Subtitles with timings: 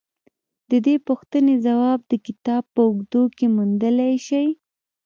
[0.69, 4.47] د دې پوښتنې ځواب د کتاب په اوږدو کې موندلای شئ